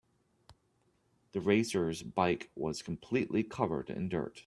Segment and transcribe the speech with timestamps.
[1.33, 4.39] The racers bike was completely covered in dirt.